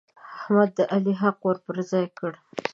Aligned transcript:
احمد 0.37 0.69
د 0.77 0.79
علي 0.93 1.13
حق 1.21 1.37
ور 1.45 1.57
پر 1.65 1.77
ځای 1.91 2.05
کړ. 2.17 2.31